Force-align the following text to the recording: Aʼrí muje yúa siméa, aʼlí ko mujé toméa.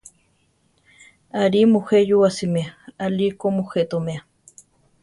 Aʼrí 1.41 1.59
muje 1.71 1.97
yúa 2.09 2.29
siméa, 2.37 2.71
aʼlí 3.03 3.25
ko 3.39 3.45
mujé 3.57 3.81
toméa. 3.91 4.21